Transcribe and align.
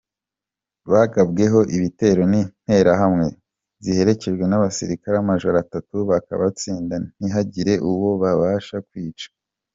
Bagabweho 0.91 1.59
ibitero 1.75 2.21
n’Interahamwe 2.31 3.27
ziherekejwe 3.83 4.43
n’abasirikare 4.47 5.15
amajoro 5.19 5.55
atatu 5.65 5.95
bakabatsinda 6.09 6.95
ntihagire 7.17 7.73
uwo 7.89 8.09
babasha 8.23 8.77
kwica. 8.87 9.27